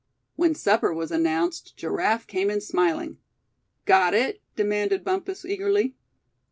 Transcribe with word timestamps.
When 0.35 0.55
supper 0.55 0.91
was 0.91 1.11
announced 1.11 1.77
Giraffe 1.77 2.25
came 2.25 2.49
in 2.49 2.59
smiling. 2.59 3.19
"Got 3.85 4.15
it?" 4.15 4.41
demanded 4.55 5.03
Bumpus, 5.03 5.45
eagerly. 5.45 5.95